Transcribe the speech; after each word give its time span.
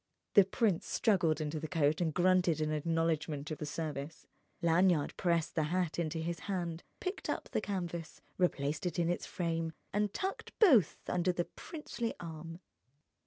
The 0.33 0.45
prince 0.45 0.87
struggled 0.87 1.39
into 1.39 1.59
the 1.59 1.67
coat 1.67 2.01
and 2.01 2.11
grunted 2.11 2.59
an 2.59 2.71
acknowledgment 2.71 3.51
of 3.51 3.59
the 3.59 3.67
service. 3.67 4.25
Lanyard 4.59 5.15
pressed 5.15 5.53
the 5.53 5.65
hat 5.65 5.99
into 5.99 6.17
his 6.17 6.39
hand, 6.49 6.81
picked 6.99 7.29
up 7.29 7.49
the 7.51 7.61
canvas, 7.61 8.19
replaced 8.39 8.87
it 8.87 8.97
in 8.97 9.09
its 9.09 9.27
frame, 9.27 9.73
and 9.93 10.11
tucked 10.11 10.57
both 10.57 11.01
under 11.07 11.31
the 11.31 11.45
princely 11.45 12.15
arm. 12.19 12.61